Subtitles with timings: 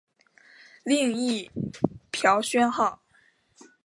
[0.83, 1.51] 另译
[2.11, 3.01] 朴宣浩。